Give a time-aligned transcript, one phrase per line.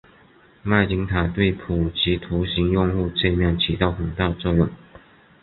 [0.63, 4.67] 麦金塔对普及图形用户界面起到了很大作用。